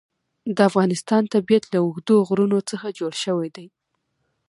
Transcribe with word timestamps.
د 0.55 0.57
افغانستان 0.69 1.23
طبیعت 1.33 1.63
له 1.73 1.79
اوږده 1.83 2.15
غرونه 2.27 2.57
څخه 2.69 2.87
جوړ 2.99 3.13
شوی 3.23 3.49
دی. 3.55 3.67